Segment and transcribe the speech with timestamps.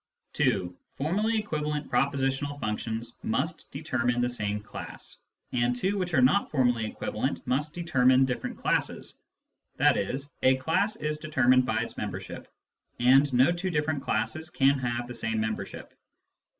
[0.33, 5.17] (2) Two formally equivalent propositional functions must determine the same class,
[5.51, 9.13] and two which are not formally equiva lent must determine different classes.
[9.77, 12.51] That is, a class is deter mined by its membership,
[12.99, 15.93] and no two different classes can have the same membership.